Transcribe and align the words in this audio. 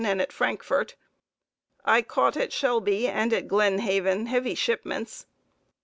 and 0.03 0.19
at 0.19 0.33
Frankfort. 0.33 0.95
I 1.85 2.01
caught 2.01 2.35
at 2.35 2.51
Shelby 2.51 3.07
and 3.07 3.31
at 3.31 3.47
Glen 3.47 3.77
Haven 3.77 4.25
heavy 4.25 4.55
shipments. 4.55 5.27